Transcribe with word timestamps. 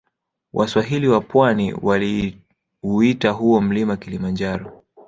Waswahili 0.53 1.07
wa 1.07 1.21
pwani 1.21 1.73
waliuita 1.73 3.31
huo 3.31 3.61
mlima 3.61 3.97
kilimanjaro 3.97 4.81